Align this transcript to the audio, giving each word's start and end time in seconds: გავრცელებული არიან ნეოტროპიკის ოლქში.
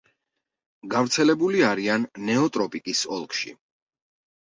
გავრცელებული 0.93 1.63
არიან 1.69 2.09
ნეოტროპიკის 2.33 3.07
ოლქში. 3.19 3.59